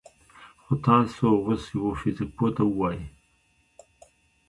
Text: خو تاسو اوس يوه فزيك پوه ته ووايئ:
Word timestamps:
خو 0.63 0.73
تاسو 0.87 1.25
اوس 1.45 1.63
يوه 1.73 1.91
فزيك 1.99 2.29
پوه 2.37 2.49
ته 2.55 2.63
ووايئ: 2.67 2.99